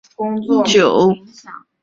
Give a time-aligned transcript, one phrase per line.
[0.01, 1.15] 我怕会等很久